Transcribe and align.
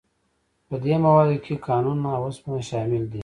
په 0.67 0.75
دې 0.83 0.95
موادو 1.05 1.35
کې 1.45 1.61
کانونه 1.67 2.07
او 2.15 2.21
اوسپنه 2.27 2.59
شامل 2.69 3.03
دي. 3.11 3.19